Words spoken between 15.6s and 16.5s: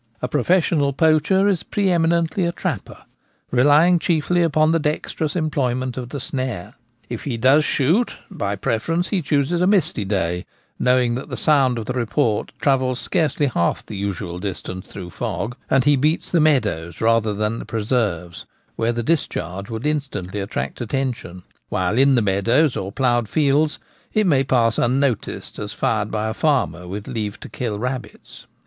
and he beats the